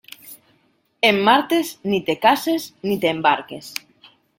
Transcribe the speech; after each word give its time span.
En 1.11 1.21
martes 1.29 1.75
ni 1.93 2.03
te 2.11 2.19
cases 2.27 2.69
ni 2.89 3.01
te 3.05 3.17
embarques. 3.19 3.75